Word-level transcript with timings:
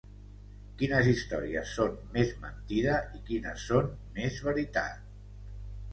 Quines 0.79 1.09
històries 1.09 1.75
són 1.79 1.93
més 2.17 2.33
mentida 2.45 2.97
i 3.19 3.23
quines 3.31 3.67
són 3.73 3.93
més 4.19 4.41
veritat. 4.49 5.09